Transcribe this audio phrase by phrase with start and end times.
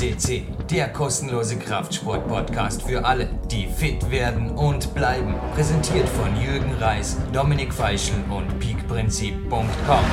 [0.00, 5.34] CC, der kostenlose Kraftsport-Podcast für alle, die fit werden und bleiben.
[5.54, 10.04] Präsentiert von Jürgen Reis, Dominik Feischl und peakprinzip.com.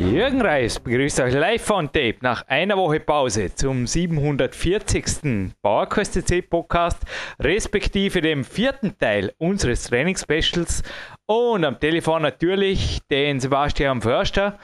[0.00, 5.52] Jürgen Reis begrüßt euch live von Tape nach einer Woche Pause zum 740.
[5.62, 7.02] PowerQuest CC Podcast,
[7.38, 10.82] respektive dem vierten Teil unseres Trainingsspecials
[11.26, 14.58] und am Telefon natürlich den Sebastian Förster.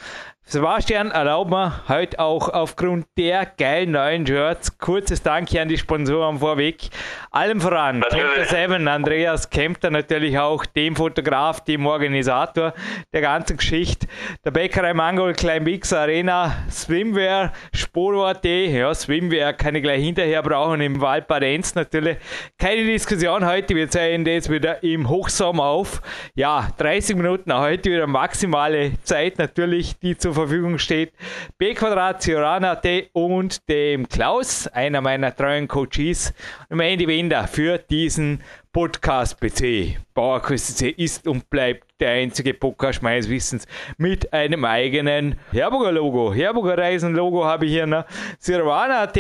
[0.47, 6.39] Sebastian, erlaub mir heute auch aufgrund der geilen neuen Shirts kurzes Danke an die Sponsoren
[6.39, 6.91] vorweg.
[7.31, 12.75] Allem voran, Kempter 7, Andreas Kempter natürlich auch, dem Fotograf, dem Organisator
[13.15, 14.07] der ganzen Geschichte.
[14.45, 20.83] Der Bäckerei Mangol, Klein Mix Arena, Swimwear, Sporo.at, ja, Swimwear kann ich gleich hinterher brauchen,
[20.83, 22.19] im Waldbadenz natürlich.
[22.59, 26.03] Keine Diskussion heute, wir zeigen das wieder im Hochsommer auf.
[26.35, 31.13] Ja, 30 Minuten heute wieder maximale Zeit natürlich, die zu zur Verfügung steht.
[31.59, 36.35] B Quadrat, Ciorana.at und dem Klaus, einer meiner treuen Coaches,
[36.69, 39.97] und Andy Winder für diesen Podcast PC.
[40.15, 43.69] Bauerküste C ist und bleibt der einzige Podcast meines Wissens
[43.99, 46.35] mit einem eigenen Herburger Logo.
[46.35, 48.05] Herburger Reisen Logo habe ich hier noch.
[48.41, 49.17] Sirvana.at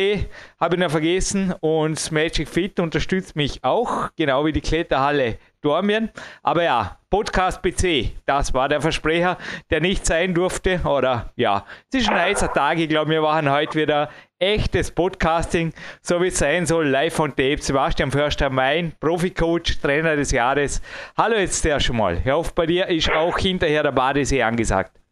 [0.58, 6.10] habe ich noch vergessen und Magic Fit unterstützt mich auch, genau wie die Kletterhalle Dormien.
[6.42, 9.38] Aber ja, Podcast PC, das war der Versprecher,
[9.70, 10.80] der nicht sein durfte.
[10.84, 12.78] Oder ja, es ist ein heißer Tag.
[12.78, 17.30] Ich glaube, wir machen heute wieder echtes Podcasting, so wie es sein soll, live von
[17.30, 17.58] Tape.
[17.60, 20.82] Sebastian Förster, mein Profi-Coach, Trainer des Jahres.
[21.16, 22.18] Hallo jetzt der schon mal.
[22.22, 25.03] Ich hoffe, bei dir ist auch hinterher der Badesee angesagt.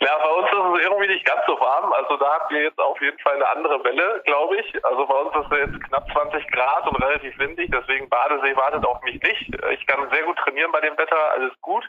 [0.00, 1.92] Ja, bei uns ist es irgendwie nicht ganz so warm.
[1.92, 4.84] Also da habt ihr jetzt auf jeden Fall eine andere Welle, glaube ich.
[4.84, 8.84] Also bei uns ist es jetzt knapp 20 Grad und relativ windig, deswegen Badesee wartet
[8.84, 9.48] auf mich nicht.
[9.72, 11.84] Ich kann sehr gut trainieren bei dem Wetter, alles gut.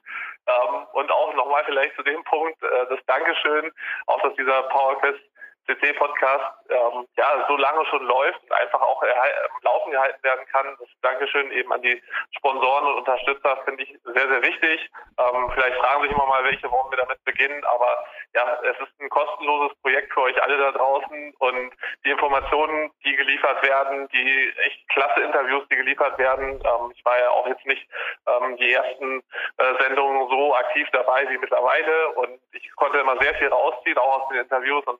[0.47, 3.71] Ähm, und auch nochmal vielleicht zu dem Punkt, äh, das Dankeschön,
[4.05, 5.19] auch dass dieser PowerQuest
[5.67, 10.75] CC-Podcast ähm, ja so lange schon läuft und einfach auch im Laufen gehalten werden kann.
[10.79, 12.01] Das Dankeschön eben an die
[12.37, 14.89] Sponsoren und Unterstützer finde ich sehr, sehr wichtig.
[15.19, 18.99] Ähm, vielleicht fragen sich immer mal, welche wollen wir damit beginnen, aber ja, es ist
[18.99, 21.71] ein kostenloses Projekt für euch alle da draußen und
[22.05, 26.61] die Informationen, die geliefert werden, die echt klasse Interviews, die geliefert werden.
[26.63, 27.87] Ähm, ich war ja auch jetzt nicht
[28.27, 29.19] ähm, die ersten
[29.57, 34.21] äh, Sendungen so aktiv dabei wie mittlerweile und ich konnte immer sehr viel rausziehen, auch
[34.21, 34.99] aus den Interviews und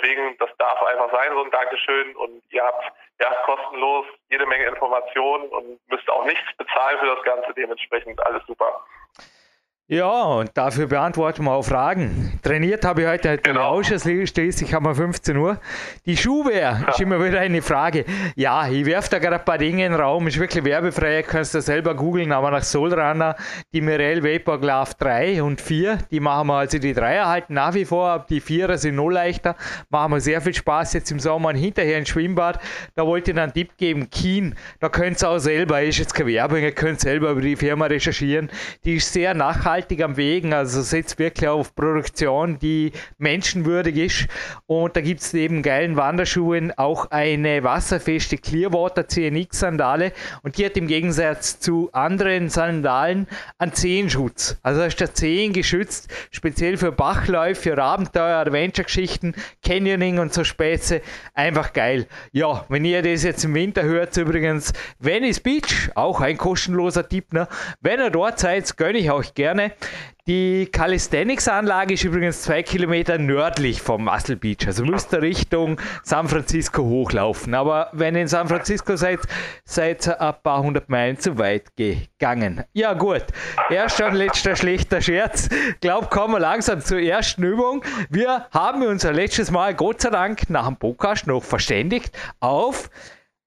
[0.00, 2.16] Deswegen, das darf einfach sein, so ein Dankeschön.
[2.16, 2.84] Und ihr habt
[3.20, 7.52] ja kostenlos jede Menge Informationen und müsst auch nichts bezahlen für das Ganze.
[7.54, 8.84] Dementsprechend alles super.
[9.90, 12.38] Ja, und dafür beantworten wir auch Fragen.
[12.42, 13.68] Trainiert habe ich heute halt genau.
[13.68, 15.58] ausschließlich haben wir 15 Uhr.
[16.04, 16.90] Die Schuhwehr ja.
[16.90, 18.04] ist immer wieder eine Frage.
[18.36, 21.54] Ja, ich werfe da gerade ein paar Dinge in den Raum, ist wirklich werbefrei, kannst
[21.54, 23.34] du selber googeln, aber nach Solrunner,
[23.72, 27.72] die Mirel Vapor Glove 3 und 4, die machen wir, also die 3er halten nach
[27.72, 29.56] wie vor, die 4er sind noch leichter,
[29.88, 32.60] machen wir sehr viel Spaß jetzt im Sommer und hinterher ein Schwimmbad,
[32.94, 36.28] da wollte ich einen Tipp geben, Keen, da könnt ihr auch selber, ist jetzt keine
[36.28, 38.50] Werbung, ihr könnt selber über die Firma recherchieren,
[38.84, 44.28] die ist sehr nachhaltig nachhaltig am Wegen, also setzt wirklich auf Produktion, die menschenwürdig ist.
[44.66, 50.12] Und da gibt es neben geilen Wanderschuhen auch eine wasserfeste Clearwater CNX Sandale
[50.42, 53.28] und die hat im Gegensatz zu anderen Sandalen
[53.58, 54.58] einen Zehenschutz.
[54.62, 59.34] Also ist der Zehen geschützt, speziell für Bachläufe, für Abenteuer, Adventure-Geschichten,
[59.64, 61.02] Canyoning und so Späße.
[61.34, 62.06] Einfach geil.
[62.32, 67.32] Ja, wenn ihr das jetzt im Winter hört, übrigens Venice Beach, auch ein kostenloser Tipp.
[67.32, 67.46] Ne?
[67.80, 69.67] Wenn ihr dort seid, gönne ich euch gerne.
[70.28, 74.66] Die Calisthenics-Anlage ist übrigens zwei Kilometer nördlich vom Muscle Beach.
[74.66, 77.54] Also müsst ihr Richtung San Francisco hochlaufen.
[77.54, 79.20] Aber wenn ihr in San Francisco seid,
[79.64, 82.62] seid ihr ein paar hundert Meilen zu weit gegangen.
[82.74, 83.24] Ja, gut.
[83.70, 85.48] Erster und letzter schlechter Scherz.
[85.80, 87.82] Glaub, kommen wir langsam zur ersten Übung.
[88.10, 92.90] Wir haben uns letztes Mal, Gott sei Dank, nach dem Podcast noch verständigt auf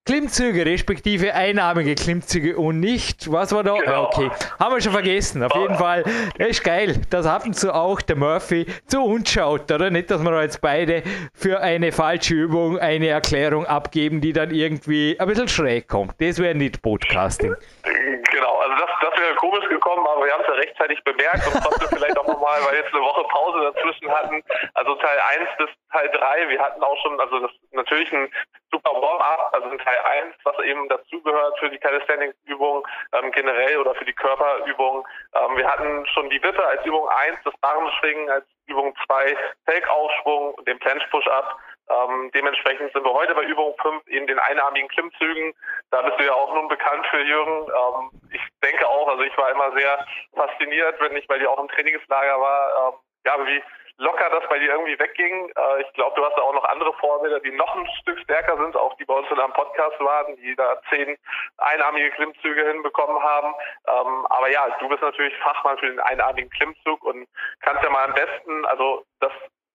[0.03, 3.75] Klimmzüge, respektive einarmige Klimmzüge und nicht, was war da?
[3.77, 4.05] Genau.
[4.05, 5.43] Okay, haben wir schon vergessen.
[5.43, 6.03] Auf jeden Fall,
[6.39, 6.99] das ist geil.
[7.11, 9.91] Das ab und zu auch der Murphy zu uns schaut, oder?
[9.91, 11.03] Nicht, dass wir jetzt beide
[11.35, 16.19] für eine falsche Übung eine Erklärung abgeben, die dann irgendwie ein bisschen schräg kommt.
[16.19, 17.53] Das wäre nicht Podcasting.
[17.83, 21.61] Genau, also das, das wäre komisch gekommen, aber wir haben es ja rechtzeitig bemerkt und
[21.63, 24.43] trotzdem vielleicht auch nochmal, weil jetzt eine Woche Pause dazwischen hatten.
[24.73, 28.31] Also Teil 1 bis Teil 3, wir hatten auch schon, also das ist natürlich ein
[28.71, 33.95] super Warm-up, also in Teil 1, was eben dazugehört für die Calisthenics-Übung ähm, generell oder
[33.95, 35.05] für die Körperübung.
[35.33, 39.35] Ähm, wir hatten schon die Wippe als Übung 1, das Armschwingen als Übung 2,
[39.65, 41.57] Felgaufschwung und den Planche-Push-Up.
[41.89, 45.53] Ähm, dementsprechend sind wir heute bei Übung 5 in den einarmigen Klimmzügen.
[45.89, 47.67] Da bist du ja auch nun bekannt für Jürgen.
[47.67, 48.30] Ähm,
[48.63, 50.05] denke auch, also ich war immer sehr
[50.35, 53.63] fasziniert, wenn ich bei dir auch im Trainingslager war, ähm, ja, wie
[53.97, 55.51] locker das bei dir irgendwie wegging.
[55.55, 58.57] Äh, ich glaube, du hast da auch noch andere Vorbilder, die noch ein Stück stärker
[58.57, 61.17] sind, auch die bei uns in einem Podcast waren, die da zehn
[61.57, 63.53] einarmige Klimmzüge hinbekommen haben.
[63.87, 67.27] Ähm, aber ja, du bist natürlich Fachmann für den einarmigen Klimmzug und
[67.61, 69.31] kannst ja mal am besten, also das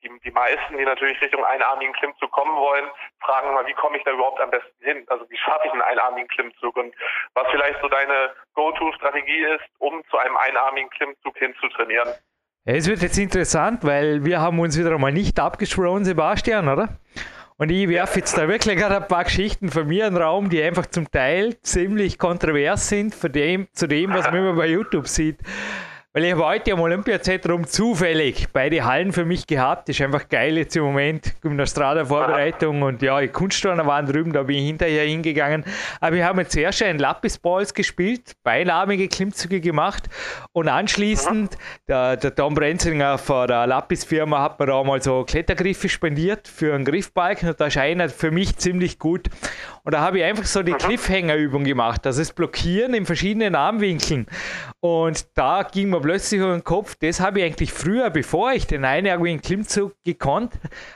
[0.06, 2.86] die, die meisten, die natürlich Richtung einarmigen Klimmzug kommen wollen,
[3.20, 5.04] fragen mal, wie komme ich da überhaupt am besten hin?
[5.08, 6.94] Also wie schaffe ich einen einarmigen Klimmzug und
[7.34, 12.14] was vielleicht so deine Go-To-Strategie ist, um zu einem einarmigen Klimmzug hinzutrainieren.
[12.64, 16.88] Es wird jetzt interessant, weil wir haben uns wieder einmal nicht abgesprochen, Sebastian, oder?
[17.58, 20.50] Und ich werfe jetzt da wirklich gerade ein paar Geschichten von mir in den Raum,
[20.50, 24.66] die einfach zum Teil ziemlich kontrovers sind für dem, zu dem, was man immer bei
[24.66, 25.38] YouTube sieht.
[26.16, 29.86] Weil ich habe heute am Olympiazentrum zufällig beide Hallen für mich gehabt.
[29.86, 31.38] Das ist einfach geil jetzt im Moment.
[31.42, 35.62] Gymnastrada-Vorbereitung und ja, die Kunstturner waren drüben, da bin ich hinterher hingegangen.
[36.00, 40.04] Aber wir haben jetzt zuerst ein Lapis-Balls gespielt, beinarmige Klimmzüge gemacht
[40.52, 45.90] und anschließend, der, der Tom Brenzinger von der Lapis-Firma hat mir da mal so Klettergriffe
[45.90, 49.28] spendiert für einen Griffbalken und da ist einer für mich ziemlich gut.
[49.84, 54.26] Und da habe ich einfach so die Cliffhanger-Übung gemacht, das ist Blockieren in verschiedenen Armwinkeln.
[54.80, 58.84] Und da ging mir plötzlich den Kopf, das habe ich eigentlich früher, bevor ich den
[58.84, 60.52] einjährigen Klimmzug gekonnt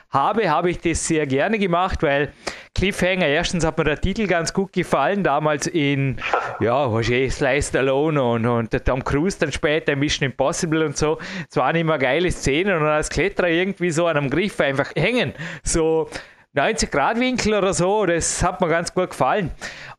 [0.09, 2.31] habe, habe ich das sehr gerne gemacht, weil
[2.75, 6.15] Cliffhanger, erstens hat mir der Titel ganz gut gefallen, damals in,
[6.61, 11.19] ja, was ich, Sly Stallone und, und Tom Cruise dann später, Mission Impossible und so.
[11.49, 15.33] Es waren immer geile Szenen und als Kletterer irgendwie so an einem Griff einfach hängen.
[15.61, 16.09] So
[16.53, 19.51] 90 Grad Winkel oder so, das hat mir ganz gut gefallen.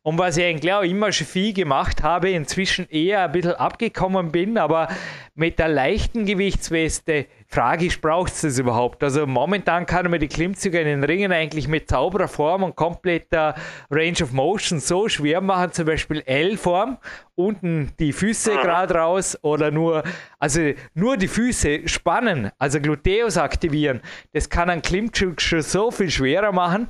[0.03, 4.31] Und was ich eigentlich auch immer schon viel gemacht habe, inzwischen eher ein bisschen abgekommen
[4.31, 4.87] bin, aber
[5.33, 9.03] mit der leichten Gewichtsweste frage ich, braucht es das überhaupt?
[9.03, 13.53] Also momentan kann man die Klimmzüge in den Ringen eigentlich mit sauberer Form und kompletter
[13.91, 16.97] Range of Motion so schwer machen, zum Beispiel L-Form,
[17.35, 20.03] unten die Füße gerade raus oder nur,
[20.39, 24.01] also nur die Füße spannen, also Gluteus aktivieren.
[24.31, 26.89] Das kann ein Klimmzug schon so viel schwerer machen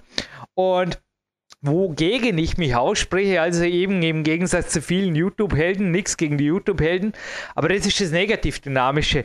[0.53, 1.01] und
[1.63, 7.13] wogegen ich mich ausspreche, also eben im Gegensatz zu vielen YouTube-Helden, nichts gegen die YouTube-Helden,
[7.55, 9.23] aber das ist das Negativ-Dynamische.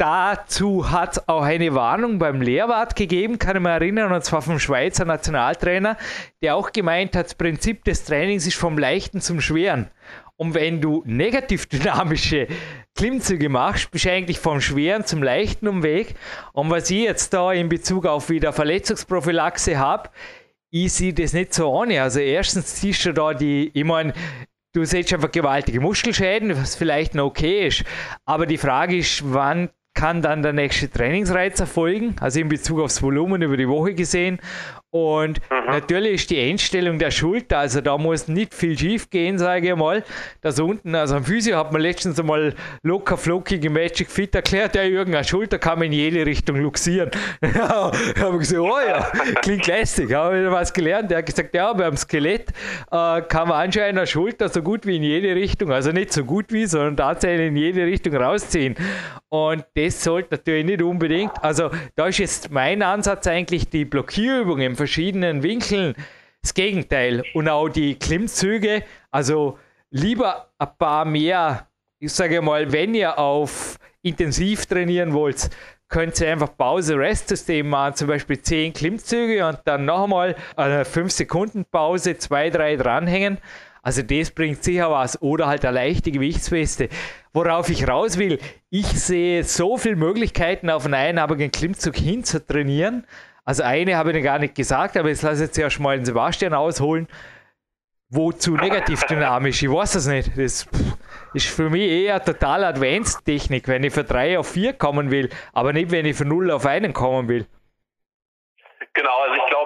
[0.00, 4.40] Dazu hat es auch eine Warnung beim Lehrwart gegeben, kann ich mich erinnern, und zwar
[4.40, 5.98] vom Schweizer Nationaltrainer,
[6.40, 9.90] der auch gemeint hat, das Prinzip des Trainings ist vom Leichten zum Schweren.
[10.36, 12.48] Und wenn du negativ dynamische
[12.96, 16.14] Klimmzüge machst, bist du eigentlich vom Schweren zum Leichten um Weg.
[16.54, 20.08] Und was ich jetzt da in Bezug auf wieder Verletzungsprophylaxe habe,
[20.70, 22.00] ich sehe das nicht so ohne.
[22.00, 24.14] Also erstens siehst du da die, ich meine,
[24.72, 27.84] du siehst einfach gewaltige Muskelschäden, was vielleicht noch okay ist.
[28.24, 33.02] Aber die Frage ist, wann kann dann der nächste Trainingsreiz erfolgen, also in Bezug aufs
[33.02, 34.38] Volumen über die Woche gesehen.
[34.92, 35.66] Und mhm.
[35.68, 39.76] natürlich ist die Einstellung der Schulter, also da muss nicht viel schief gehen, sage ich
[39.76, 40.02] mal.
[40.40, 44.74] Das unten, also am Physio hat man letztens einmal locker flockig im Magic Fit erklärt,
[44.74, 47.12] der Jürgen, eine Schulter kann man in jede Richtung luxieren.
[47.54, 51.08] ja, habe ich gesagt, oh ja, klingt lästig, habe ich was gelernt.
[51.12, 52.48] Der hat gesagt, ja, beim Skelett
[52.90, 56.24] äh, kann man anscheinend eine Schulter so gut wie in jede Richtung, also nicht so
[56.24, 58.74] gut wie, sondern tatsächlich in jede Richtung rausziehen.
[59.28, 64.58] Und das sollte natürlich nicht unbedingt, also da ist jetzt mein Ansatz eigentlich die Blockierübung
[64.58, 65.94] im verschiedenen Winkeln
[66.42, 67.22] das Gegenteil.
[67.34, 69.58] Und auch die Klimmzüge, also
[69.90, 71.68] lieber ein paar mehr,
[71.98, 75.50] ich sage mal, wenn ihr auf intensiv trainieren wollt,
[75.88, 81.12] könnt ihr einfach Pause-Rest-System machen, zum Beispiel 10 Klimmzüge und dann noch einmal eine 5
[81.12, 83.38] Sekunden Pause, 2, 3 dranhängen.
[83.82, 85.20] Also das bringt sicher was.
[85.20, 86.88] Oder halt eine leichte Gewichtsweste.
[87.32, 88.38] Worauf ich raus will,
[88.70, 93.06] ich sehe so viele Möglichkeiten, auf einen einarmigen Klimmzug hin zu trainieren.
[93.50, 95.96] Also eine habe ich noch gar nicht gesagt, aber jetzt lasse ich jetzt erst mal
[95.96, 97.08] den Sebastian ausholen.
[98.08, 99.60] Wozu negativ dynamisch?
[99.60, 100.38] Ich weiß es nicht.
[100.38, 100.68] Das
[101.34, 105.72] ist für mich eher total Advanced-Technik, wenn ich von 3 auf 4 kommen will, aber
[105.72, 107.44] nicht, wenn ich von 0 auf 1 kommen will.
[108.94, 109.59] Genau, also ich glaube,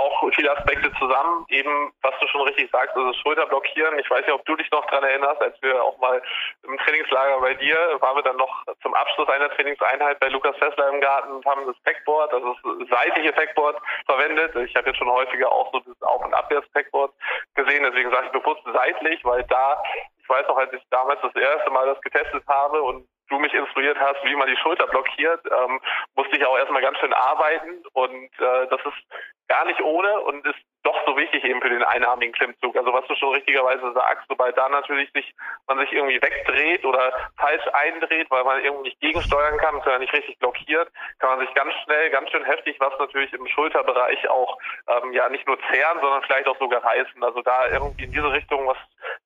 [0.00, 1.44] auch viele Aspekte zusammen.
[1.48, 3.98] Eben, was du schon richtig sagst, also Schulterblockieren.
[3.98, 6.22] Ich weiß nicht, ob du dich noch daran erinnerst, als wir auch mal
[6.62, 10.88] im Trainingslager bei dir waren wir dann noch zum Abschluss einer Trainingseinheit bei Lukas Fessler
[10.88, 13.76] im Garten und haben das Packboard, also das seitliche Packboard
[14.06, 14.54] verwendet.
[14.56, 17.12] Ich habe jetzt schon häufiger auch so das Auf- und Abwärts-Packboard
[17.54, 19.82] gesehen, deswegen sage ich bewusst seitlich, weil da,
[20.22, 23.54] ich weiß noch, als ich damals das erste Mal das getestet habe und du mich
[23.54, 25.80] instruiert hast, wie man die Schulter blockiert, ähm,
[26.16, 30.46] musste ich auch erstmal ganz schön arbeiten und äh, das ist gar nicht ohne und
[30.46, 32.76] ist doch so wichtig eben für den einarmigen Klimmzug.
[32.76, 35.34] Also was du schon richtigerweise sagst, sobald da natürlich sich
[35.66, 40.12] man sich irgendwie wegdreht oder falsch eindreht, weil man irgendwie nicht gegensteuern kann, und nicht
[40.12, 40.88] richtig blockiert,
[41.18, 45.28] kann man sich ganz schnell, ganz schön heftig, was natürlich im Schulterbereich auch ähm, ja
[45.28, 47.22] nicht nur zehren, sondern vielleicht auch sogar reißen.
[47.22, 48.78] Also da irgendwie in diese Richtung was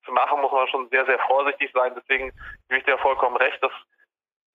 [0.06, 1.92] zu machen, muss man schon sehr, sehr vorsichtig sein.
[1.94, 2.32] Deswegen
[2.68, 3.72] gebe ich dir vollkommen recht, das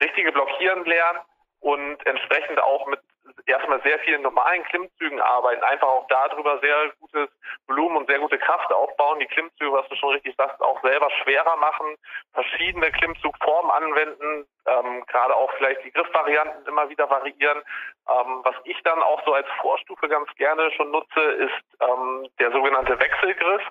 [0.01, 1.19] richtige Blockieren lernen
[1.59, 2.99] und entsprechend auch mit
[3.45, 7.29] erstmal sehr vielen normalen Klimmzügen arbeiten, einfach auch darüber sehr gutes
[7.67, 11.09] Volumen und sehr gute Kraft aufbauen, die Klimmzüge, was du schon richtig sagst, auch selber
[11.23, 11.95] schwerer machen,
[12.33, 17.61] verschiedene Klimmzugformen anwenden, ähm, gerade auch vielleicht die Griffvarianten immer wieder variieren.
[18.09, 22.51] Ähm, was ich dann auch so als Vorstufe ganz gerne schon nutze, ist ähm, der
[22.51, 23.61] sogenannte Wechselgriff.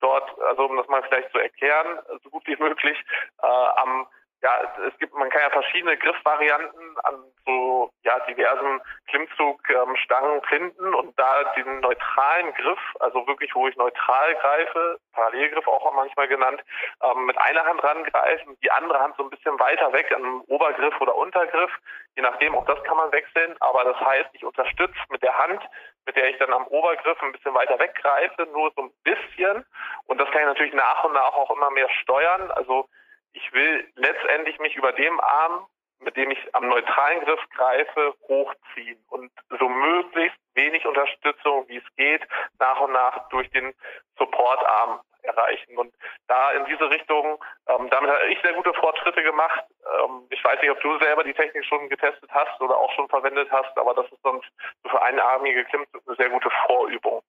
[0.00, 2.98] Dort, also um das mal vielleicht zu erklären, so gut wie möglich,
[3.42, 4.06] äh, am
[4.40, 11.18] ja, es gibt, man kann ja verschiedene Griffvarianten an so ja diversen Klimmzugstangen finden und
[11.18, 16.62] da den neutralen Griff, also wirklich, wo ich neutral greife, Parallelgriff auch manchmal genannt,
[17.02, 21.00] ähm, mit einer Hand rangreifen, die andere Hand so ein bisschen weiter weg an Obergriff
[21.00, 21.72] oder Untergriff,
[22.14, 25.62] je nachdem, auch das kann man wechseln, aber das heißt, ich unterstütze mit der Hand,
[26.06, 29.64] mit der ich dann am Obergriff ein bisschen weiter weggreife, nur so ein bisschen
[30.06, 32.88] und das kann ich natürlich nach und nach auch immer mehr steuern, also
[33.38, 35.66] ich will letztendlich mich über dem Arm,
[36.00, 41.96] mit dem ich am neutralen Griff greife, hochziehen und so möglichst wenig Unterstützung, wie es
[41.96, 42.22] geht,
[42.58, 43.74] nach und nach durch den
[44.16, 45.76] Supportarm erreichen.
[45.76, 45.92] Und
[46.26, 49.64] da in diese Richtung, ähm, damit habe ich sehr gute Fortschritte gemacht.
[49.84, 53.08] Ähm, ich weiß nicht, ob du selber die Technik schon getestet hast oder auch schon
[53.08, 54.48] verwendet hast, aber das ist sonst
[54.82, 57.22] so für einarmige Klimmzug eine sehr gute Vorübung.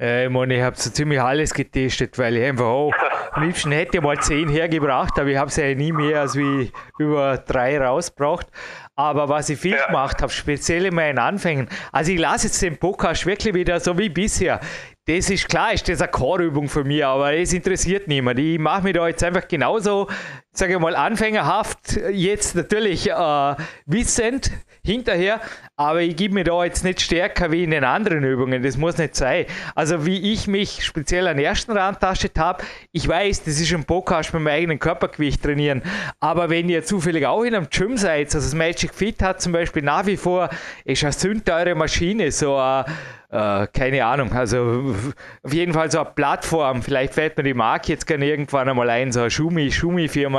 [0.00, 2.92] Äh, ich meine, ich habe so ziemlich alles getestet, weil ich einfach auch
[3.32, 6.70] am liebsten hätte mal 10 hergebracht, aber ich habe es ja nie mehr als wie
[6.98, 8.46] über drei rausgebracht.
[8.94, 9.86] Aber was ich viel ja.
[9.86, 13.96] gemacht habe, speziell in meinen Anfängen, also ich lasse jetzt den Podcast wirklich wieder so
[13.96, 14.60] wie bisher.
[15.06, 18.38] Das ist klar, ist das eine Chorübung für mich, aber es interessiert niemand.
[18.38, 20.08] Ich mache mich da jetzt einfach genauso,
[20.54, 23.54] sage ich mal, anfängerhaft, jetzt natürlich äh,
[23.86, 24.50] wissend
[24.84, 25.40] hinterher,
[25.76, 28.62] aber ich gebe mir da jetzt nicht stärker wie in den anderen Übungen.
[28.62, 29.46] Das muss nicht sein.
[29.74, 33.84] Also wie ich mich speziell an der ersten Randtasche habe, ich weiß, das ist ein
[33.84, 35.82] Podcast mit meinem eigenen Körpergewicht trainieren,
[36.20, 39.52] aber wenn ihr zufällig auch in einem Gym seid, also das Magic Fit hat zum
[39.52, 40.50] Beispiel nach wie vor,
[40.84, 42.84] ist eine sündteure Maschine, so eine
[43.32, 44.94] äh, keine Ahnung, also
[45.42, 48.90] auf jeden Fall so eine Plattform, vielleicht fällt mir die Marke jetzt gerne irgendwann einmal
[48.90, 49.70] ein, so eine Schumi,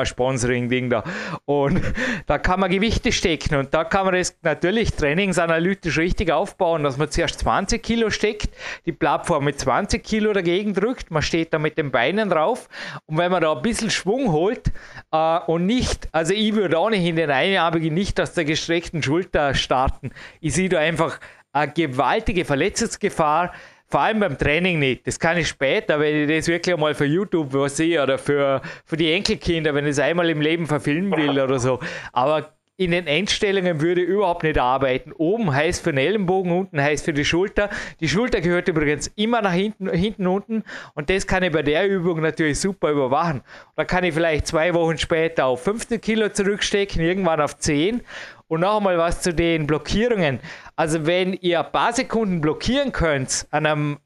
[0.06, 1.04] Schumi-Firma, Sponsoring-Ding da.
[1.46, 1.82] Und
[2.28, 6.98] da kann man Gewichte stecken und da kann man das natürlich trainingsanalytisch richtig aufbauen, dass
[6.98, 8.50] man zuerst 20 Kilo steckt,
[8.86, 12.70] die Plattform mit 20 Kilo dagegen drückt, man steht da mit den Beinen drauf
[13.06, 14.72] und wenn man da ein bisschen Schwung holt
[15.12, 19.04] äh, und nicht, also ich würde auch nicht in den einarmigen nicht aus der gestreckten
[19.04, 21.20] Schulter starten, ich sehe da einfach
[21.52, 23.54] eine gewaltige Verletzungsgefahr,
[23.94, 25.06] vor allem beim Training nicht.
[25.06, 28.98] Das kann ich später, wenn ich das wirklich mal für YouTube sehe oder für, für
[28.98, 31.80] die Enkelkinder, wenn ich es einmal im Leben verfilmen will oder so.
[32.12, 35.12] Aber in den Endstellungen würde überhaupt nicht arbeiten.
[35.12, 37.70] Oben heißt für den Ellenbogen, unten heißt für die Schulter.
[38.00, 40.64] Die Schulter gehört übrigens immer nach hinten, hinten unten
[40.96, 43.42] und das kann ich bei der Übung natürlich super überwachen.
[43.76, 48.02] Da kann ich vielleicht zwei Wochen später auf 15 Kilo zurückstecken, irgendwann auf 10
[48.48, 50.40] und noch einmal was zu den Blockierungen.
[50.76, 53.98] Also wenn ihr ein paar Sekunden blockieren könnt an einem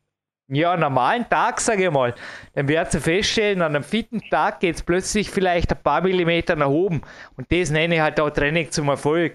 [0.50, 2.14] ja, normalen Tag, sage ich mal,
[2.54, 6.56] dann werdet ihr feststellen, an einem fitten Tag geht es plötzlich vielleicht ein paar Millimeter
[6.56, 7.02] nach oben.
[7.36, 9.34] Und das nenne ich halt auch Training zum Erfolg,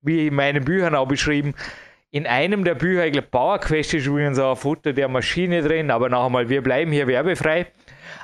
[0.00, 1.54] wie in meinen Büchern auch beschrieben.
[2.10, 5.60] In einem der Bücher, ich glaube, Power Quest ist übrigens auch ein Foto der Maschine
[5.60, 7.66] drin, aber noch einmal, wir bleiben hier werbefrei.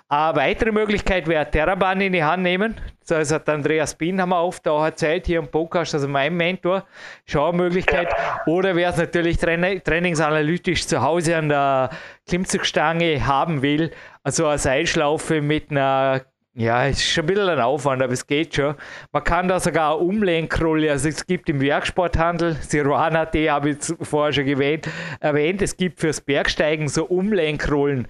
[0.08, 2.74] Eine weitere Möglichkeit wäre Terraban in die Hand nehmen.
[3.06, 6.84] Das hat Andreas Bin haben wir oft auch erzählt hier im Podcast, also mein Mentor.
[7.26, 8.08] Schau Möglichkeit.
[8.46, 11.90] Oder wer es natürlich trainingsanalytisch zu Hause an der
[12.28, 13.90] Klimmzugstange haben will,
[14.22, 16.22] also eine Seilschlaufe mit einer
[16.54, 18.74] ja, es ist schon ein bisschen ein Aufwand, aber es geht schon.
[19.10, 23.78] Man kann da sogar eine Umlenkrolle, also es gibt im Werksporthandel, Sirwana, die habe ich
[24.02, 24.86] vorher schon erwähnt,
[25.20, 28.06] erwähnt, es gibt fürs Bergsteigen so Umlenkrollen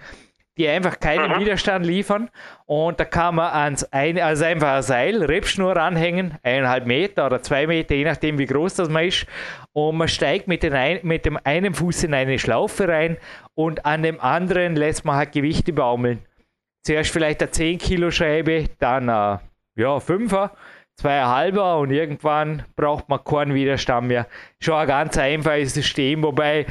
[0.58, 1.40] die einfach keinen mhm.
[1.40, 2.30] Widerstand liefern.
[2.66, 7.42] Und da kann man ans eine, also einfach ein Seil, Rebschnur ranhängen, eineinhalb Meter oder
[7.42, 9.26] zwei Meter, je nachdem wie groß das man ist.
[9.72, 13.16] Und man steigt mit, ein, mit dem einen Fuß in eine Schlaufe rein
[13.54, 16.20] und an dem anderen lässt man halt Gewichte baumeln.
[16.84, 19.40] Zuerst vielleicht eine 10 Kilo Scheibe, dann eine
[19.76, 20.50] ja, 5er,
[21.00, 24.26] 2,5er und irgendwann braucht man keinen Widerstand mehr.
[24.60, 26.66] Schon ein ganz einfaches System, wobei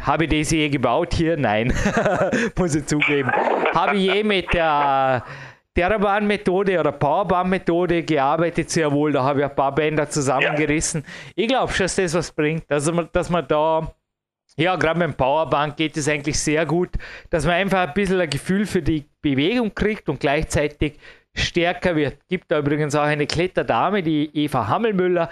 [0.00, 1.36] habe ich das je gebaut hier?
[1.36, 1.72] Nein,
[2.58, 3.30] muss ich zugeben.
[3.74, 5.24] Habe ich je mit der
[5.74, 9.12] Terraban-Methode oder Powerbahn-Methode gearbeitet, sehr wohl.
[9.12, 11.04] Da habe ich ein paar Bänder zusammengerissen.
[11.34, 12.70] Ich glaube schon, dass das was bringt.
[12.70, 13.92] Also, dass man da,
[14.56, 16.90] ja, gerade mit dem Powerband geht es eigentlich sehr gut,
[17.30, 21.00] dass man einfach ein bisschen ein Gefühl für die Bewegung kriegt und gleichzeitig
[21.34, 22.18] stärker wird.
[22.28, 25.28] Gibt da übrigens auch eine Kletterdame, die Eva Hammelmüller,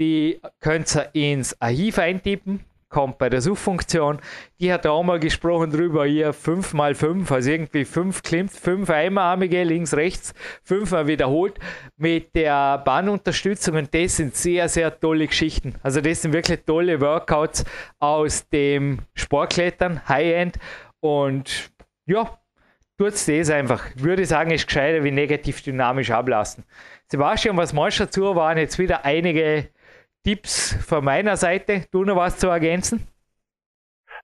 [0.00, 4.20] die könnt ihr ins Archiv eintippen kommt bei der Suchfunktion.
[4.60, 8.88] Die hat auch mal gesprochen drüber, hier 5 mal 5, also irgendwie 5 klimmt, 5
[8.88, 11.58] einarmige, links, rechts, 5 mal wiederholt
[11.96, 15.74] mit der Bahnunterstützung und das sind sehr, sehr tolle Geschichten.
[15.82, 17.64] Also das sind wirklich tolle Workouts
[17.98, 20.58] aus dem Sportklettern, High-End
[21.00, 21.70] und
[22.06, 22.38] ja,
[22.98, 23.84] tut das einfach.
[23.96, 26.64] Ich würde sagen, ist gescheiter wie negativ dynamisch ablassen.
[27.08, 28.34] Sebastian, was meinst du dazu?
[28.34, 29.68] Waren jetzt wieder einige
[30.26, 31.86] Tipps von meiner Seite.
[31.92, 33.06] Du noch was zu ergänzen?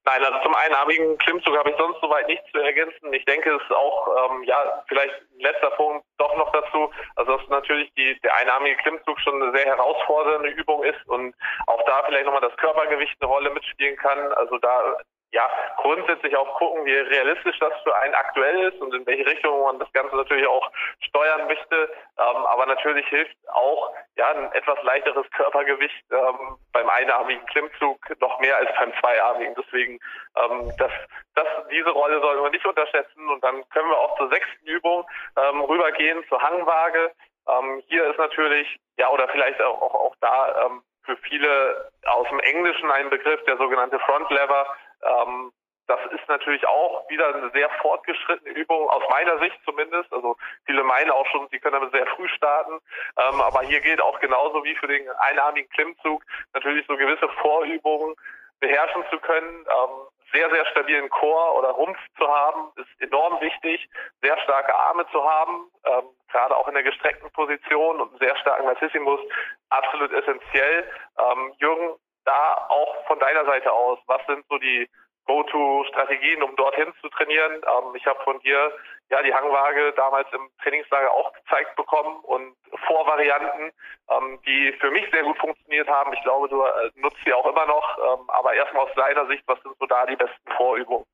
[0.05, 3.13] Nein, also zum einarmigen Klimmzug habe ich sonst soweit nichts zu ergänzen.
[3.13, 7.49] Ich denke, es ist auch, ähm, ja, vielleicht letzter Punkt doch noch dazu, also dass
[7.51, 11.37] natürlich die, der einarmige Klimmzug schon eine sehr herausfordernde Übung ist und
[11.69, 14.33] auch da vielleicht nochmal das Körpergewicht eine Rolle mitspielen kann.
[14.33, 14.97] Also da
[15.33, 15.49] ja,
[15.79, 19.79] grundsätzlich auch gucken, wie realistisch das für einen aktuell ist und in welche Richtung man
[19.79, 20.71] das Ganze natürlich auch
[21.01, 21.91] steuern möchte.
[22.19, 28.39] Ähm, aber natürlich hilft auch ja ein etwas leichteres Körpergewicht ähm, beim einarmigen Klimmzug noch
[28.41, 29.55] mehr als beim zweiarmigen.
[29.57, 29.99] Deswegen
[30.37, 30.93] ähm, das,
[31.35, 33.29] das, diese Rolle sollten wir nicht unterschätzen.
[33.31, 37.11] Und dann können wir auch zur sechsten Übung ähm, rübergehen, zur Hangwaage.
[37.49, 42.29] Ähm, hier ist natürlich, ja, oder vielleicht auch, auch, auch da ähm, für viele aus
[42.29, 44.67] dem Englischen ein Begriff, der sogenannte Front Lever.
[45.03, 45.53] Ähm,
[45.89, 50.13] das ist natürlich auch wieder eine sehr fortgeschrittene Übung, aus meiner Sicht zumindest.
[50.13, 52.79] Also viele meinen auch schon, sie können damit sehr früh starten.
[53.19, 56.23] Ähm, aber hier gilt auch genauso wie für den einarmigen Klimmzug
[56.55, 58.15] natürlich so gewisse Vorübungen
[58.61, 59.67] beherrschen zu können.
[59.67, 63.87] Ähm, sehr, sehr stabilen Chor oder Rumpf zu haben, ist enorm wichtig.
[64.23, 68.37] Sehr starke Arme zu haben, ähm, gerade auch in der gestreckten Position und einen sehr
[68.37, 69.21] starken Massissimus,
[69.69, 70.91] absolut essentiell.
[71.19, 74.89] Ähm, Jürgen, da auch von deiner Seite aus, was sind so die
[75.27, 77.53] Go-To-Strategien, um dorthin zu trainieren?
[77.55, 78.73] Ähm, ich habe von dir
[79.11, 83.73] ja die Hangwaage damals im Trainingslager auch gezeigt bekommen und Vorvarianten,
[84.11, 86.13] ähm, die für mich sehr gut funktioniert haben.
[86.13, 87.99] Ich glaube, du äh, nutzt sie auch immer noch.
[87.99, 91.07] Ähm, aber erstmal aus deiner Sicht, was sind so da die besten Vorübungen?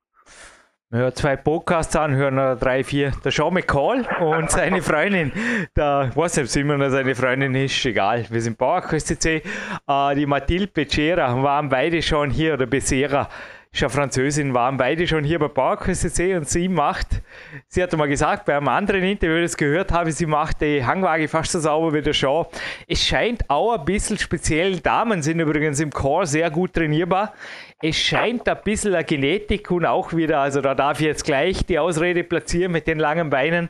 [0.91, 3.13] Ja, zwei Podcasts anhören oder drei, vier.
[3.23, 8.25] Der Sean McCall und seine Freundin, ich weiß nicht, ob Simon seine Freundin ist, egal.
[8.31, 9.43] Wir sind Bauerküste
[9.87, 13.29] äh, die Mathilde Becerra waren beide schon hier, oder Becerra
[13.71, 17.23] ist ja Französin, waren beide schon hier bei PowerQuest und sie macht,
[17.67, 21.29] sie hat mal gesagt, bei einem anderen Interview, das gehört habe, sie macht die Hangwaage
[21.29, 22.47] fast so sauber wie der Shaw.
[22.87, 27.35] Es scheint auch ein bisschen speziell, Damen sind übrigens im Core sehr gut trainierbar.
[27.81, 31.65] Es scheint ein bisschen eine Genetik und auch wieder, also da darf ich jetzt gleich
[31.65, 33.69] die Ausrede platzieren mit den langen Beinen.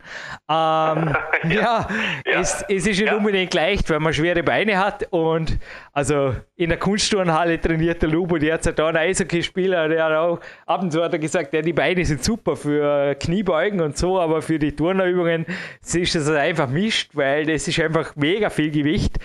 [0.49, 0.49] Ähm,
[1.51, 1.87] ja,
[2.25, 3.17] ja, Es, es ist nicht ja.
[3.17, 5.59] unbedingt leicht, wenn man schwere Beine hat und
[5.93, 10.41] also in der Kunstturnhalle trainiert der Lubo, der hat da einen Eishockey-Spieler, der hat auch
[10.65, 14.19] ab und zu hat er gesagt, ja, die Beine sind super für Kniebeugen und so,
[14.19, 15.45] aber für die Turnerübungen
[15.83, 19.19] ist das einfach mischt, weil das ist einfach mega viel Gewicht.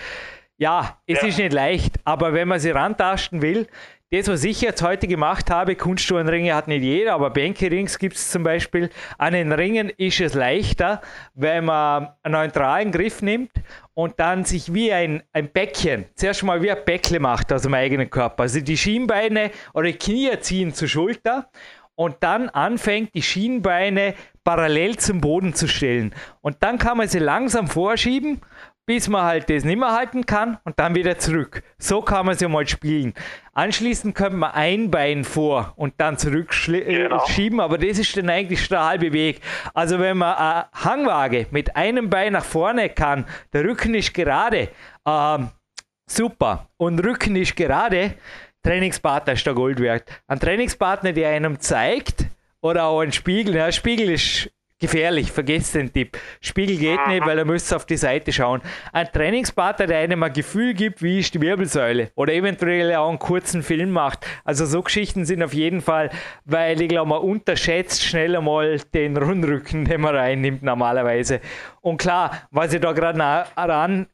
[0.56, 1.28] Ja, es ja.
[1.28, 3.66] ist nicht leicht, aber wenn man sie rantasten will,
[4.14, 8.30] das, was ich jetzt heute gemacht habe, Kunsttourenringe hat nicht jeder, aber Bänke-Rings gibt es
[8.30, 8.90] zum Beispiel.
[9.18, 11.00] An den Ringen ist es leichter,
[11.34, 13.50] wenn man einen neutralen Griff nimmt
[13.92, 17.74] und dann sich wie ein, ein Bäckchen, zuerst mal wie ein Bäckle macht aus dem
[17.74, 18.44] eigenen Körper.
[18.44, 21.50] Also die Schienbeine oder die Knie ziehen zur Schulter
[21.96, 26.14] und dann anfängt, die Schienbeine parallel zum Boden zu stellen.
[26.40, 28.42] Und dann kann man sie langsam vorschieben
[28.86, 31.62] bis man halt das nicht mehr halten kann und dann wieder zurück.
[31.78, 33.14] So kann man es ja mal spielen.
[33.52, 37.62] Anschließend könnte man ein Bein vor und dann zurückschieben, genau.
[37.62, 39.40] aber das ist dann eigentlich der halbe Weg.
[39.72, 44.68] Also wenn man eine Hangwaage mit einem Bein nach vorne kann, der Rücken ist gerade,
[45.06, 45.50] ähm,
[46.06, 48.14] super, und Rücken ist gerade,
[48.62, 50.04] Trainingspartner ist der Gold wert.
[50.26, 52.26] Ein Trainingspartner, der einem zeigt,
[52.60, 54.50] oder auch ein Spiegel, ja, Spiegel ist
[54.84, 56.18] gefährlich, vergesst den Tipp.
[56.40, 58.60] Spiegel geht nicht, weil er müsst auf die Seite schauen.
[58.92, 63.18] Ein Trainingspartner, der einem ein Gefühl gibt, wie ist die Wirbelsäule oder eventuell auch einen
[63.18, 64.26] kurzen Film macht.
[64.44, 66.10] Also so Geschichten sind auf jeden Fall,
[66.44, 71.40] weil ich glaube, man unterschätzt schnell einmal den Rundrücken, den man reinnimmt normalerweise.
[71.80, 73.18] Und klar, was ich da gerade
[73.56, 74.06] ran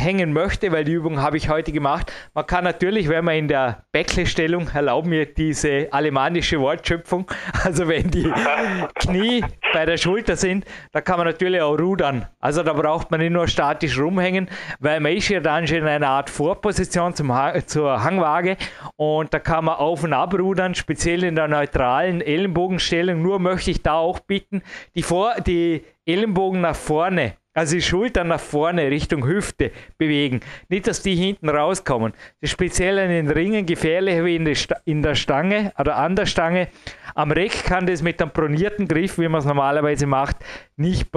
[0.00, 2.12] hängen möchte, weil die Übung habe ich heute gemacht.
[2.34, 7.30] Man kann natürlich, wenn man in der Bäckle-Stellung, erlauben mir diese alemannische Wortschöpfung,
[7.64, 8.32] also wenn die
[8.96, 12.26] Knie bei der Schulter sind, da kann man natürlich auch rudern.
[12.40, 14.48] Also da braucht man nicht nur statisch rumhängen,
[14.80, 18.56] weil man ist ja dann schon in einer Art Vorposition zum ha zur Hangwaage
[18.96, 23.20] und da kann man auf und ab rudern, speziell in der neutralen Ellenbogenstellung.
[23.22, 24.62] Nur möchte ich da auch bitten,
[24.94, 30.40] die, Vor die Ellenbogen nach vorne also die Schultern nach vorne Richtung Hüfte bewegen.
[30.68, 32.12] Nicht, dass die hinten rauskommen.
[32.40, 34.52] Das ist speziell in den Ringen gefährlicher wie in,
[34.84, 36.68] in der Stange oder an der Stange.
[37.14, 40.36] Am Reck kann das mit einem pronierten Griff, wie man es normalerweise macht,
[40.76, 41.08] nicht,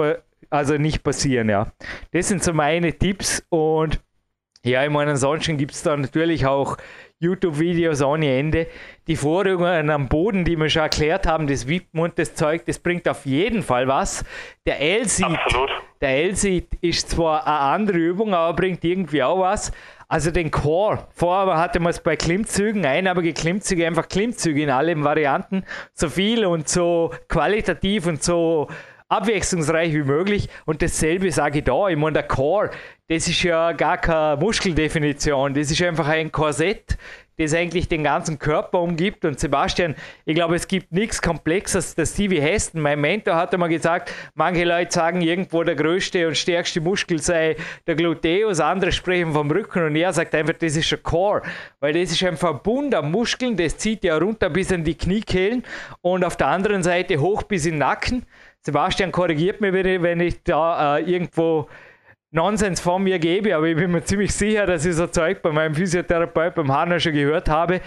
[0.50, 1.48] also nicht passieren.
[1.48, 1.72] Ja.
[2.10, 4.00] Das sind so meine Tipps und
[4.64, 6.78] Ja, ich meine, ansonsten gibt es da natürlich auch
[7.18, 8.66] YouTube-Videos ohne Ende.
[9.06, 12.78] Die Vorübungen am Boden, die wir schon erklärt haben, das Wippen und das Zeug, das
[12.78, 14.24] bringt auf jeden Fall was.
[14.64, 15.38] Der L-Seat,
[16.00, 19.70] der L-Seat ist zwar eine andere Übung, aber bringt irgendwie auch was.
[20.08, 21.08] Also den Core.
[21.10, 25.64] Vorher hatte man es bei Klimmzügen, einarmige Klimmzüge, einfach Klimmzüge in allen Varianten.
[25.92, 28.68] So viel und so qualitativ und so
[29.16, 30.48] abwechslungsreich wie möglich.
[30.64, 31.88] Und dasselbe sage ich da.
[31.88, 32.70] Ich meine, der Core,
[33.08, 35.54] das ist ja gar keine Muskeldefinition.
[35.54, 36.96] Das ist einfach ein Korsett,
[37.36, 39.24] das eigentlich den ganzen Körper umgibt.
[39.24, 39.94] Und Sebastian,
[40.24, 41.94] ich glaube, es gibt nichts Komplexes.
[41.94, 46.36] Der Stevie Heston, mein Mentor, hat einmal gesagt, manche Leute sagen irgendwo, der größte und
[46.36, 50.90] stärkste Muskel sei der Gluteus, andere sprechen vom Rücken und er sagt einfach, das ist
[50.90, 51.42] der Core,
[51.80, 55.64] weil das ist ein Verbund an Muskeln, das zieht ja runter bis an die Kniekehlen
[56.02, 58.26] und auf der anderen Seite hoch bis in den Nacken.
[58.60, 61.68] Sebastian korrigiert mich, wenn ich da äh, irgendwo
[62.34, 65.52] Nonsens von mir gebe, aber ich bin mir ziemlich sicher, dass ich so Zeug bei
[65.52, 67.80] meinem Physiotherapeut, beim Hanna schon gehört habe.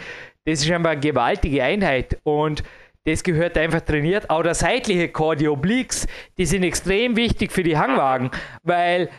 [0.46, 2.64] Das ist einfach eine gewaltige Einheit und
[3.04, 4.30] das gehört einfach trainiert.
[4.30, 6.08] Auch der seitliche Chord, die Obliques,
[6.38, 8.32] die sind extrem wichtig für die Hangwagen,
[8.64, 9.10] weil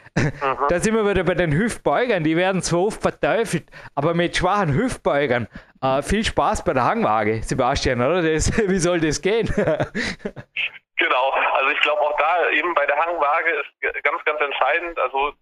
[0.71, 3.65] da sind wir wieder bei den Hüftbeugern, die werden zwar oft verteufelt,
[3.95, 5.47] aber mit schwachen Hüftbeugern.
[5.83, 8.23] Äh, viel Spaß bei der Hangwaage, Sebastian, oder?
[8.23, 9.49] Das, wie soll das gehen?
[10.99, 15.33] Genau, also ich glaube auch da eben bei der Hangwaage ist ganz, ganz entscheidend, also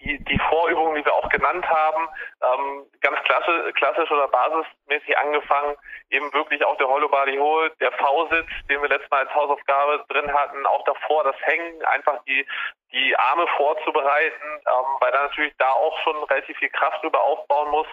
[0.00, 2.08] die, die Vorübungen, die wir auch genannt haben,
[2.42, 5.76] ähm, ganz klassisch, klassisch oder basismäßig angefangen,
[6.10, 10.04] eben wirklich auch der Hollow Body Hold, der V-Sitz, den wir letztes Mal als Hausaufgabe
[10.08, 12.46] drin hatten, auch davor das Hängen, einfach die,
[12.92, 17.70] die Arme vorzubereiten, ähm, weil da natürlich da auch schon relativ viel Kraft drüber aufbauen
[17.70, 17.86] muss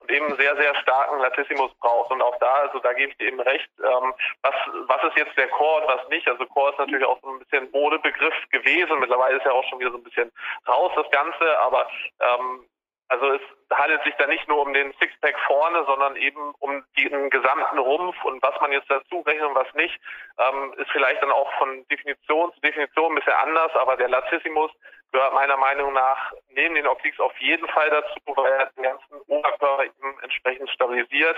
[0.00, 2.10] und eben sehr, sehr starken Latissimus braucht.
[2.10, 4.54] Und auch da, also da gebe ich dir eben recht, ähm, was,
[4.86, 6.28] was ist jetzt der Core und was nicht?
[6.28, 8.98] Also Core ist natürlich auch so ein bisschen Modebegriff gewesen.
[9.00, 10.30] Mittlerweile ist ja auch schon wieder so ein bisschen
[10.68, 11.88] raus das Ganze, aber
[12.20, 12.66] ähm,
[13.14, 17.30] also es handelt sich da nicht nur um den Sixpack vorne, sondern eben um den
[17.30, 19.98] gesamten Rumpf und was man jetzt dazu rechnet und was nicht,
[20.38, 24.72] ähm, ist vielleicht dann auch von Definition zu Definition ein bisschen anders, aber der Latissimus
[25.12, 29.20] gehört meiner Meinung nach neben den Obliques auf jeden Fall dazu, weil er den ganzen
[29.28, 31.36] Oberkörper eben entsprechend stabilisiert.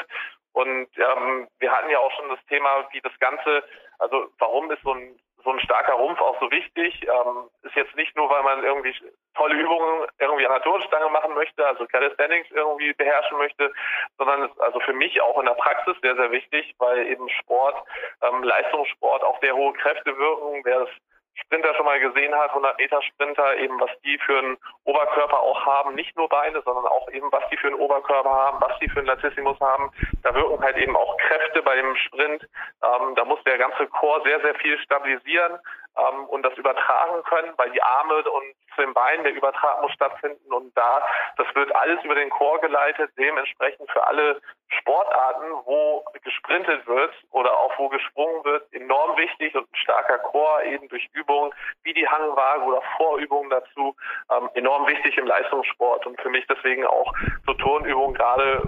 [0.54, 3.62] Und ähm, wir hatten ja auch schon das Thema, wie das Ganze,
[3.98, 7.06] also warum ist so ein so ein starker Rumpf auch so wichtig.
[7.06, 8.92] Ähm, ist jetzt nicht nur, weil man irgendwie
[9.34, 13.72] tolle Übungen irgendwie an der Turnstange machen möchte, also Calisthenics irgendwie beherrschen möchte,
[14.18, 17.76] sondern ist also für mich auch in der Praxis sehr, sehr wichtig, weil eben Sport,
[18.22, 20.62] ähm, Leistungssport auch sehr hohe Kräfte wirken.
[20.64, 20.90] Wer das
[21.36, 25.64] Sprinter schon mal gesehen hat, 100 Meter Sprinter, eben was die für einen Oberkörper auch
[25.66, 28.88] haben, nicht nur Beine, sondern auch eben was die für einen Oberkörper haben, was die
[28.88, 29.90] für einen Latissimus haben.
[30.22, 32.48] Da wirken halt eben auch Kräfte bei dem Sprint.
[32.82, 35.58] Ähm, da muss der ganze Chor sehr, sehr viel stabilisieren
[35.96, 39.92] ähm, und das übertragen können, weil die Arme und zu den Beinen der Übertrag muss
[39.92, 41.02] stattfinden und da,
[41.36, 47.56] das wird alles über den Chor geleitet, dementsprechend für alle Sportarten, wo gesprintet wird oder
[47.58, 51.52] auch wo gesprungen wird, enorm wichtig und ein starker Chor eben durch Übungen
[51.84, 53.96] wie die Hangwaage oder Vorübungen dazu
[54.30, 57.12] ähm, enorm wichtig im Leistungssport und für mich deswegen auch
[57.46, 58.62] so Turnübungen gerade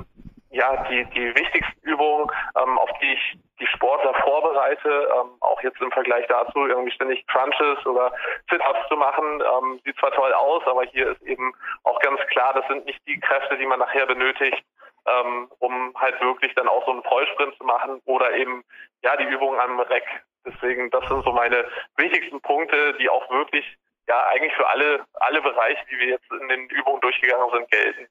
[0.50, 5.80] ja, die, die wichtigsten Übungen, ähm, auf die ich die Sportler vorbereite, ähm, auch jetzt
[5.80, 8.12] im Vergleich dazu, irgendwie ständig Crunches oder
[8.50, 11.52] Sit-Ups zu machen, ähm, sieht zwar toll aus, aber hier ist eben
[11.84, 14.62] auch ganz klar, das sind nicht die Kräfte, die man nachher benötigt,
[15.06, 18.64] ähm, um halt wirklich dann auch so einen Vollsprint zu machen oder eben,
[19.02, 20.06] ja, die Übungen am Reck.
[20.46, 23.66] Deswegen, das sind so meine wichtigsten Punkte, die auch wirklich,
[24.06, 28.08] ja, eigentlich für alle, alle Bereiche, die wir jetzt in den Übungen durchgegangen sind, gelten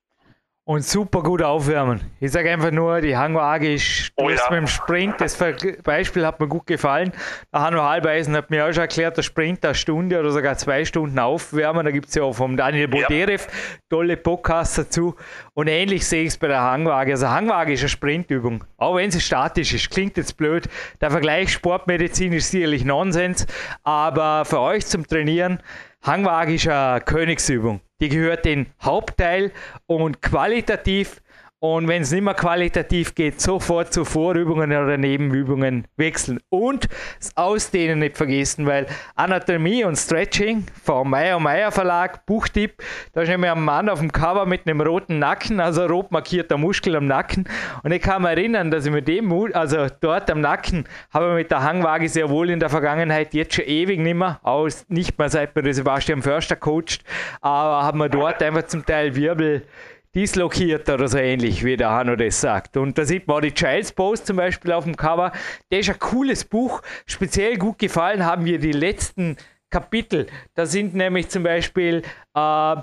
[0.68, 2.02] und super gut aufwärmen.
[2.20, 4.36] Ich sage einfach nur, die Hango-Age ist oh, ja.
[4.50, 7.14] mit dem Sprint, das Beispiel hat mir gut gefallen.
[7.54, 10.84] Der Hanno Halbeisen hat mir auch schon erklärt, der Sprint eine Stunde oder sogar zwei
[10.84, 11.86] Stunden aufwärmen.
[11.86, 13.54] Da gibt es ja auch vom Daniel Boderev ja.
[13.90, 15.16] tolle Podcasts dazu.
[15.54, 17.14] Und ähnlich sehe ich es bei der Hangwaage.
[17.14, 19.90] Also Hangwaage ist eine Sprintübung, auch wenn sie statisch ist.
[19.90, 20.68] Klingt jetzt blöd.
[21.00, 23.48] Der Vergleich Sportmedizin ist sicherlich Nonsens,
[23.84, 25.64] aber für euch zum Trainieren,
[26.06, 27.80] Hangwaage ist eine Königsübung.
[28.00, 29.52] Die gehört den Hauptteil
[29.88, 31.22] und qualitativ
[31.60, 36.40] und wenn es nicht mehr qualitativ geht, sofort zu Vorübungen oder Nebenübungen wechseln.
[36.50, 36.88] Und
[37.20, 43.30] das Ausdehnen nicht vergessen, weil Anatomie und Stretching vom Meyer Meyer Verlag, Buchtipp, da ist
[43.30, 47.08] nämlich ein Mann auf dem Cover mit einem roten Nacken, also rot markierter Muskel am
[47.08, 47.48] Nacken.
[47.82, 51.36] Und ich kann mich erinnern, dass ich mit dem, also dort am Nacken, habe ich
[51.36, 55.18] mit der Hangwaage sehr wohl in der Vergangenheit, jetzt schon ewig nicht mehr, aus, nicht
[55.18, 57.04] mehr seit mir Sebastian Förster coacht,
[57.42, 59.64] aber haben wir dort einfach zum Teil Wirbel
[60.18, 62.76] dislokiert oder so ähnlich, wie der Hanno das sagt.
[62.76, 65.32] Und da sieht man die Child's Post zum Beispiel auf dem Cover.
[65.72, 66.82] Der ist ein cooles Buch.
[67.06, 69.38] Speziell gut gefallen haben mir die letzten
[69.70, 70.26] Kapitel.
[70.56, 72.02] Da sind nämlich zum Beispiel
[72.34, 72.76] äh,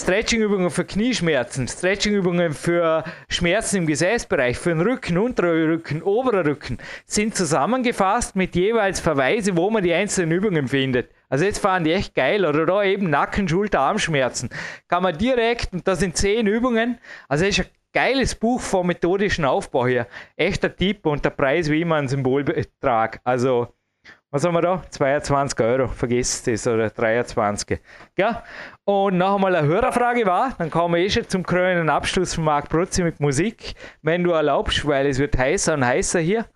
[0.00, 6.78] Stretching-Übungen für Knieschmerzen, Stretching-Übungen für Schmerzen im Gesäßbereich, für den Rücken, unterer Rücken, oberer Rücken,
[7.04, 11.10] sind zusammengefasst mit jeweils Verweise, wo man die einzelnen Übungen findet.
[11.28, 12.46] Also jetzt fahren die echt geil.
[12.46, 14.48] Oder da eben Nacken, Schulter, Armschmerzen.
[14.88, 19.44] Kann man direkt, und das sind zehn Übungen, also ist ein geiles Buch vom methodischen
[19.44, 20.06] Aufbau hier.
[20.34, 23.20] Echter Tipp und der Preis wie immer ein Symbolbetrag.
[23.22, 23.68] Also
[24.32, 24.82] was haben wir da?
[24.88, 27.80] 22 Euro, vergesst es, oder 23.
[28.16, 28.44] Ja?
[28.84, 32.44] Und noch einmal eine Hörerfrage war, dann kommen wir eh schon zum krönenden Abschluss von
[32.44, 36.46] Marc Brutzi mit Musik, wenn du erlaubst, weil es wird heißer und heißer hier.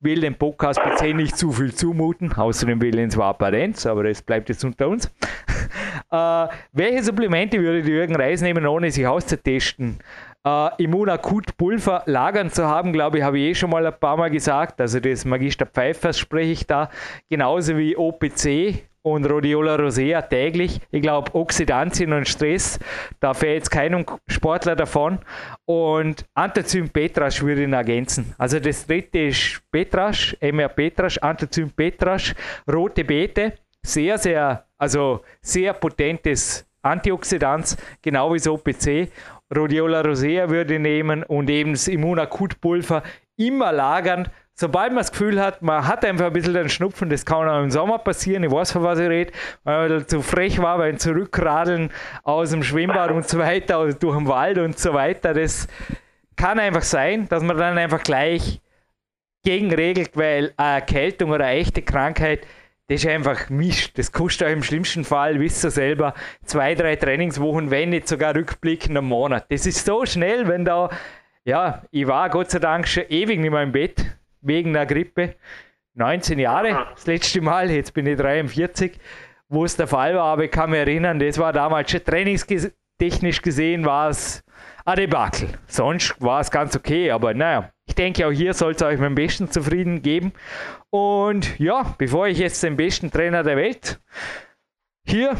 [0.00, 4.22] Will dem Podcast PC nicht zu viel zumuten, außerdem will ich zwar Parenz, aber das
[4.22, 5.06] bleibt jetzt unter uns.
[6.12, 9.98] äh, welche Supplemente würde Jürgen Reis nehmen, ohne sich auszutesten?
[10.44, 14.30] Äh, Immunakut-Pulver lagern zu haben, glaube ich, habe ich eh schon mal ein paar Mal
[14.30, 14.80] gesagt.
[14.80, 16.90] Also das Magister Pfeifers spreche ich da.
[17.28, 20.80] Genauso wie OPC und Rhodiola rosea täglich.
[20.90, 22.78] Ich glaube, Oxidantien und Stress,
[23.20, 25.18] da fährt jetzt keinem Sportler davon.
[25.66, 28.34] Und Antizym Petrasch würde ihn ergänzen.
[28.38, 32.34] Also das dritte ist Petrasch, MR Petrasch, Antizym Petrasch,
[32.70, 33.52] rote Beete.
[33.86, 39.10] Sehr, sehr, also sehr potentes Antioxidant, genau wie das OPC.
[39.56, 43.02] Rhodiola rosea würde nehmen und eben das Immunakutpulver
[43.36, 44.28] immer lagern.
[44.56, 47.62] Sobald man das Gefühl hat, man hat einfach ein bisschen den Schnupfen, das kann auch
[47.62, 49.32] im Sommer passieren, ich weiß, von was ich rede,
[49.64, 51.90] weil man zu frech war beim Zurückradeln
[52.22, 55.34] aus dem Schwimmbad und so weiter, durch den Wald und so weiter.
[55.34, 55.66] Das
[56.36, 58.60] kann einfach sein, dass man dann einfach gleich
[59.44, 62.46] gegenregelt, weil eine Erkältung oder eine echte Krankheit
[62.88, 63.96] das ist einfach Mist.
[63.98, 68.34] Das kostet euch im schlimmsten Fall, wisst ihr selber, zwei, drei Trainingswochen, wenn nicht sogar
[68.34, 69.46] rückblickend einen Monat.
[69.48, 70.90] Das ist so schnell, wenn da,
[71.44, 74.04] ja, ich war Gott sei Dank schon ewig nicht mehr im Bett,
[74.42, 75.36] wegen der Grippe.
[75.94, 78.98] 19 Jahre, das letzte Mal, jetzt bin ich 43,
[79.48, 83.40] wo es der Fall war, aber ich kann mich erinnern, das war damals schon trainingstechnisch
[83.40, 84.44] gesehen, war es
[84.84, 85.48] ein Debakel.
[85.66, 89.14] Sonst war es ganz okay, aber naja, ich denke, auch hier soll es euch dem
[89.14, 90.32] Besten zufrieden geben.
[90.90, 94.00] Und ja, bevor ich jetzt den besten Trainer der Welt
[95.06, 95.36] hier,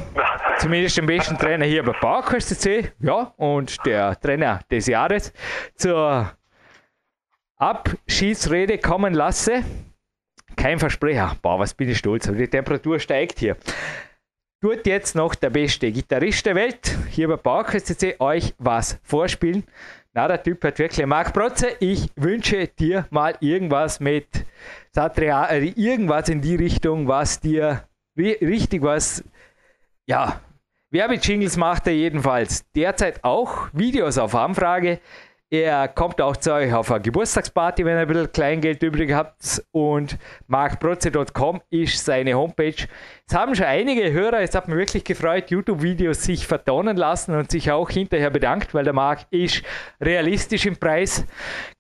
[0.59, 5.33] zumindest den besten Trainer hier bei PowerQuest CC, ja, und der Trainer des Jahres
[5.75, 6.33] zur
[7.57, 9.63] Abschiedsrede kommen lasse.
[10.57, 11.37] Kein Versprecher.
[11.43, 12.31] Boah, was bin ich stolz.
[12.31, 13.57] Die Temperatur steigt hier.
[14.65, 19.65] Tut jetzt noch der beste Gitarrist der Welt hier bei PowerQuest CC euch was vorspielen.
[20.15, 21.05] Na, der Typ hat wirklich.
[21.05, 24.27] Marc Protze, ich wünsche dir mal irgendwas mit
[24.91, 29.23] Satria, äh, irgendwas in die Richtung, was dir richtig was,
[30.07, 30.41] ja,
[30.89, 33.69] Werbejingles macht er jedenfalls derzeit auch.
[33.75, 34.99] Videos auf Anfrage.
[35.55, 39.63] Er kommt auch zu euch auf eine Geburtstagsparty, wenn ihr ein bisschen Kleingeld übrig habt.
[39.71, 42.89] Und markprotze.com ist seine Homepage.
[43.29, 47.53] Es haben schon einige Hörer, es hat mich wirklich gefreut, YouTube-Videos sich vertonen lassen und
[47.53, 49.63] sich auch hinterher bedankt, weil der Markt ist
[50.01, 51.25] realistisch im Preis.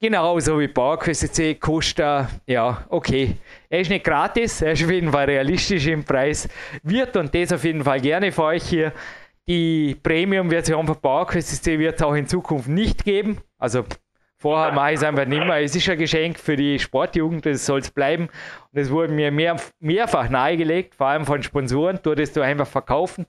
[0.00, 3.36] Genauso wie PowerQuest kostet ja, okay.
[3.68, 6.48] Er ist nicht gratis, er ist auf jeden Fall realistisch im Preis.
[6.84, 8.92] Wird und das auf jeden Fall gerne für euch hier
[9.48, 13.38] die Premium-Version von PowerQuest wird es auch in Zukunft nicht geben.
[13.58, 13.84] Also
[14.38, 15.62] vorher mache ich es einfach nicht mehr.
[15.62, 18.28] Es ist ein Geschenk für die Sportjugend, das soll es bleiben.
[18.72, 22.66] Und es wurde mir mehr, mehrfach nahegelegt, vor allem von Sponsoren, du das du einfach
[22.66, 23.26] verkaufen.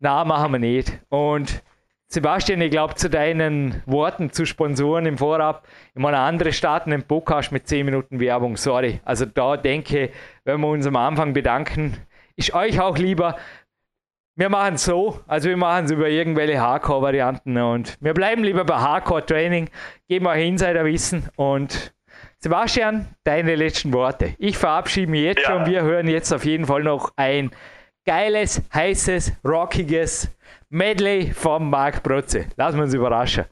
[0.00, 0.98] Na, machen wir nicht.
[1.08, 1.62] Und
[2.08, 5.66] Sebastian, ich glaube zu deinen Worten zu Sponsoren im Vorab.
[5.94, 9.00] Ich meine, andere starten den Podcast mit 10 Minuten Werbung, sorry.
[9.04, 10.10] Also da denke,
[10.44, 11.96] wenn wir uns am Anfang bedanken,
[12.36, 13.36] ist euch auch lieber,
[14.36, 18.64] wir machen es so, also wir machen es über irgendwelche Hardcore-Varianten und wir bleiben lieber
[18.64, 19.70] bei Hardcore-Training,
[20.08, 21.94] geben euch Insiderwissen und
[22.38, 24.34] Sebastian, deine letzten Worte.
[24.38, 25.50] Ich verabschiede mich jetzt ja.
[25.50, 27.52] schon, wir hören jetzt auf jeden Fall noch ein
[28.04, 30.30] geiles, heißes, rockiges
[30.68, 32.46] Medley von Marc Protze.
[32.56, 33.46] Lassen wir uns überraschen.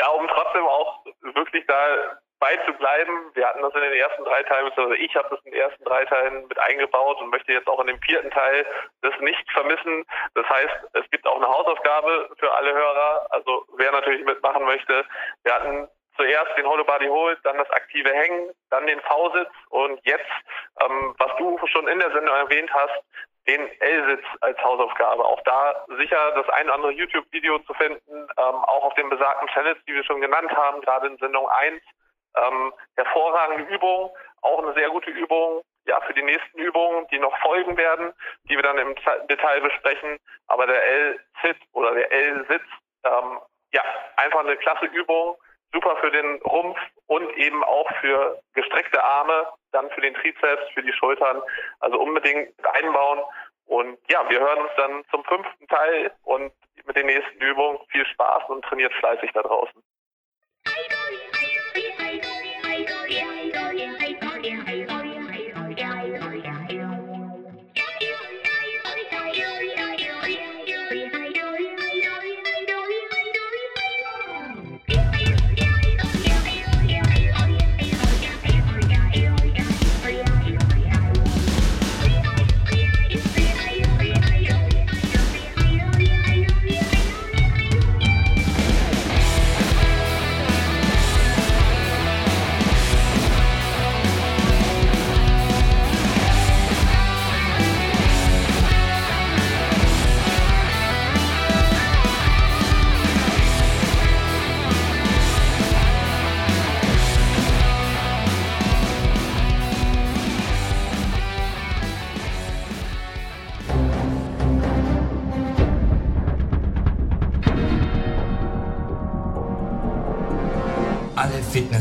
[0.00, 1.74] Ja, um trotzdem auch wirklich da
[2.40, 3.30] beizubleiben.
[3.34, 5.84] Wir hatten das in den ersten drei Teilen, also ich habe das in den ersten
[5.84, 8.66] drei Teilen mit eingebaut und möchte jetzt auch in dem vierten Teil
[9.02, 10.04] das nicht vermissen.
[10.34, 13.26] Das heißt, es gibt auch eine Hausaufgabe für alle Hörer.
[13.30, 15.04] Also wer natürlich mitmachen möchte.
[15.42, 20.00] Wir hatten zuerst den Hollow Body Hold, dann das aktive Hängen, dann den V-Sitz und
[20.04, 20.30] jetzt,
[20.82, 23.02] ähm, was du schon in der Sendung erwähnt hast,
[23.46, 25.24] den L-Sitz als Hausaufgabe.
[25.24, 29.48] Auch da sicher das ein oder andere YouTube-Video zu finden, ähm, auch auf den besagten
[29.48, 31.82] Channels, die wir schon genannt haben, gerade in Sendung 1
[32.46, 34.10] ähm, hervorragende Übung,
[34.42, 38.12] auch eine sehr gute Übung ja, für die nächsten Übungen, die noch folgen werden,
[38.44, 38.94] die wir dann im
[39.28, 40.18] Detail besprechen.
[40.46, 42.64] Aber der L-Sit oder der L-Sitz,
[43.04, 43.38] ähm,
[43.72, 43.82] ja,
[44.16, 45.36] einfach eine klasse Übung,
[45.72, 50.82] super für den Rumpf und eben auch für gestreckte Arme, dann für den Trizeps, für
[50.82, 51.42] die Schultern.
[51.80, 53.20] Also unbedingt einbauen
[53.66, 56.52] Und ja, wir hören uns dann zum fünften Teil und
[56.86, 59.82] mit den nächsten Übungen viel Spaß und trainiert fleißig da draußen.